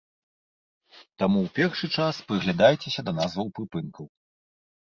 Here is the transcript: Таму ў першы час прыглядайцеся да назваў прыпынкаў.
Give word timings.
Таму 1.23 1.37
ў 1.45 1.53
першы 1.59 1.87
час 1.97 2.23
прыглядайцеся 2.31 3.01
да 3.11 3.15
назваў 3.19 3.47
прыпынкаў. 3.61 4.05